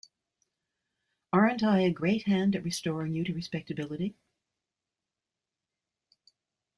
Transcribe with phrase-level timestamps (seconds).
[1.31, 4.15] Aren’t I a great hand at restoring you to respectability?